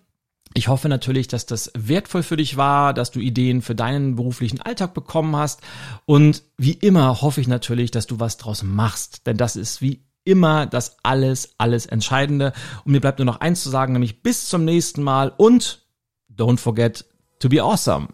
[0.54, 4.60] Ich hoffe natürlich, dass das wertvoll für dich war, dass du Ideen für deinen beruflichen
[4.60, 5.60] Alltag bekommen hast.
[6.04, 9.26] Und wie immer hoffe ich natürlich, dass du was draus machst.
[9.26, 12.52] Denn das ist wie immer das alles, alles Entscheidende.
[12.84, 15.86] Und mir bleibt nur noch eins zu sagen, nämlich bis zum nächsten Mal und
[16.34, 17.04] don't forget
[17.38, 18.08] to be awesome.